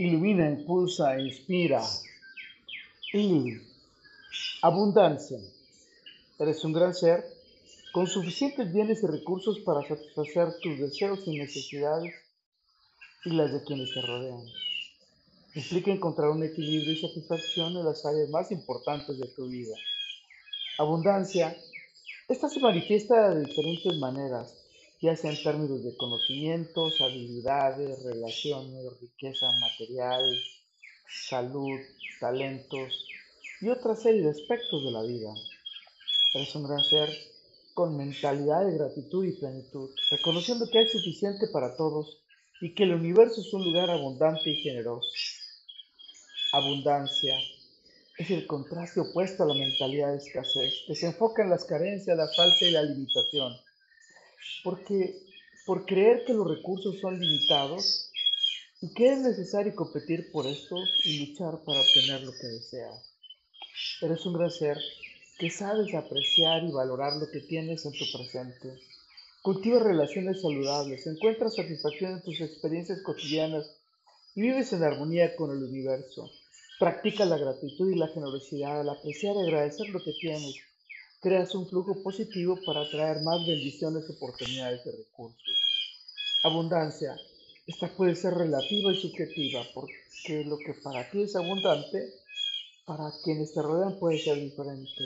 [0.00, 1.82] ilumina, impulsa, inspira.
[3.12, 3.58] Y
[4.62, 5.38] abundancia.
[6.38, 7.22] Eres un gran ser
[7.92, 12.14] con suficientes bienes y recursos para satisfacer tus deseos y necesidades
[13.26, 14.46] y las de quienes te rodean.
[15.54, 19.74] Implica encontrar un equilibrio y satisfacción en las áreas más importantes de tu vida.
[20.78, 21.54] Abundancia.
[22.26, 24.54] Esta se manifiesta de diferentes maneras,
[25.00, 30.22] ya sea en términos de conocimientos, habilidades, relaciones, riqueza material,
[31.28, 31.80] salud,
[32.20, 33.06] talentos
[33.62, 35.32] y otra serie de aspectos de la vida.
[36.34, 37.08] Eres un gran ser
[37.72, 42.18] con mentalidad de gratitud y plenitud, reconociendo que hay suficiente para todos
[42.60, 45.08] y que el universo es un lugar abundante y generoso.
[46.52, 47.38] Abundancia
[48.18, 52.18] es el contraste opuesto a la mentalidad de escasez, que se enfoca en las carencias,
[52.18, 53.54] la falta y la limitación
[54.64, 55.22] porque
[55.66, 58.10] por creer que los recursos son limitados
[58.80, 63.14] y que es necesario competir por esto y luchar para obtener lo que deseas.
[64.00, 64.78] Eres un gran ser
[65.38, 68.78] que sabes apreciar y valorar lo que tienes en tu presente.
[69.42, 73.78] Cultiva relaciones saludables, encuentras satisfacción en tus experiencias cotidianas
[74.34, 76.30] y vives en armonía con el universo.
[76.78, 80.56] Practica la gratitud y la generosidad al apreciar y agradecer lo que tienes
[81.20, 85.40] creas un flujo positivo para atraer más bendiciones y oportunidades de recursos.
[86.42, 87.14] Abundancia.
[87.66, 92.14] Esta puede ser relativa y subjetiva porque lo que para ti es abundante,
[92.86, 95.04] para quienes te rodean puede ser diferente,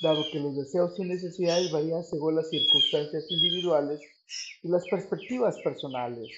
[0.00, 4.00] dado que los deseos y necesidades varían según las circunstancias individuales
[4.62, 6.30] y las perspectivas personales.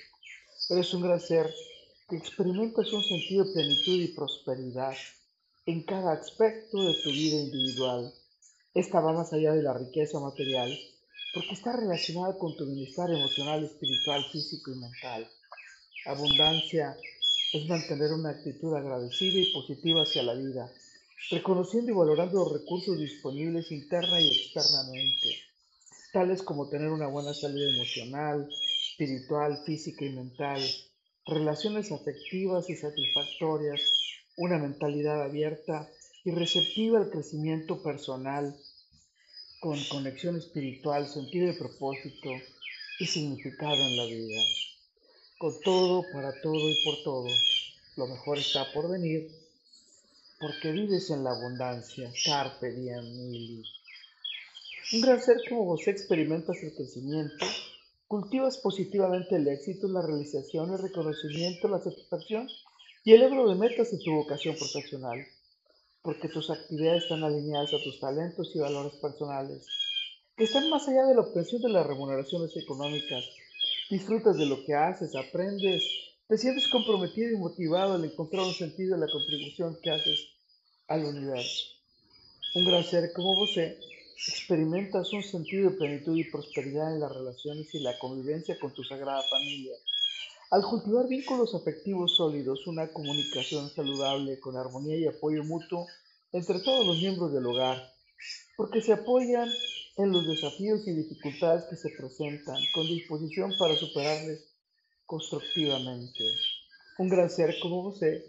[0.68, 1.54] Eres un gran ser
[2.10, 4.94] que experimentas un sentido de plenitud y prosperidad
[5.66, 8.12] en cada aspecto de tu vida individual
[8.74, 10.76] esta va más allá de la riqueza material
[11.34, 15.28] porque está relacionada con tu bienestar emocional, espiritual, físico y mental.
[16.06, 16.96] Abundancia
[17.52, 20.72] es mantener una actitud agradecida y positiva hacia la vida,
[21.30, 25.36] reconociendo y valorando los recursos disponibles interna y externamente,
[26.12, 28.48] tales como tener una buena salud emocional,
[28.90, 30.60] espiritual, física y mental,
[31.26, 33.80] relaciones afectivas y satisfactorias,
[34.36, 35.88] una mentalidad abierta
[36.24, 38.56] y receptiva al crecimiento personal,
[39.64, 42.28] con conexión espiritual, sentido de propósito
[43.00, 44.42] y significado en la vida.
[45.38, 47.30] Con todo, para todo y por todo,
[47.96, 49.30] lo mejor está por venir,
[50.38, 52.12] porque vives en la abundancia.
[52.26, 53.62] Carpe diem,
[54.92, 57.46] Un gran ser como vos experimentas el crecimiento,
[58.06, 62.50] cultivas positivamente el éxito, la realización, el reconocimiento, la satisfacción
[63.02, 65.26] y el logro de metas en tu vocación profesional
[66.04, 69.66] porque tus actividades están alineadas a tus talentos y valores personales,
[70.36, 73.24] que están más allá de la obtención de las remuneraciones económicas.
[73.88, 75.82] Disfrutas de lo que haces, aprendes,
[76.28, 80.28] te sientes comprometido y motivado al encontrar un sentido en la contribución que haces
[80.88, 81.64] al universo.
[82.54, 87.74] Un gran ser como vos experimentas un sentido de plenitud y prosperidad en las relaciones
[87.74, 89.74] y la convivencia con tu sagrada familia.
[90.54, 95.84] Al cultivar vínculos afectivos sólidos, una comunicación saludable con armonía y apoyo mutuo
[96.30, 97.76] entre todos los miembros del hogar,
[98.56, 99.50] porque se apoyan
[99.96, 104.44] en los desafíos y dificultades que se presentan, con disposición para superarles
[105.06, 106.22] constructivamente.
[106.98, 108.22] Un gran ser como usted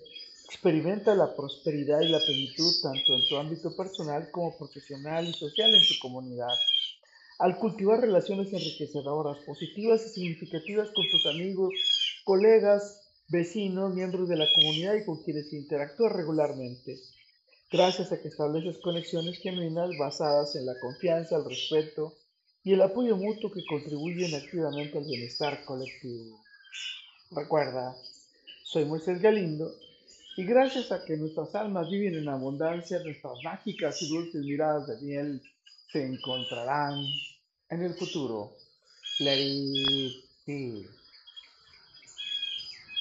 [0.46, 5.76] experimenta la prosperidad y la plenitud tanto en tu ámbito personal como profesional y social
[5.76, 6.56] en tu comunidad.
[7.38, 11.74] Al cultivar relaciones enriquecedoras, positivas y significativas con tus amigos,
[12.26, 17.00] colegas, vecinos, miembros de la comunidad y con quienes interactúas regularmente,
[17.72, 22.14] gracias a que estableces conexiones genuinas basadas en la confianza, el respeto
[22.64, 26.44] y el apoyo mutuo que contribuyen activamente al bienestar colectivo.
[27.30, 27.96] Recuerda,
[28.64, 29.72] soy Moisés Galindo
[30.36, 35.06] y gracias a que nuestras almas viven en abundancia, nuestras mágicas y dulces miradas de
[35.06, 35.42] miel
[35.92, 37.06] se encontrarán
[37.70, 38.56] en el futuro.
[39.20, 41.05] Let.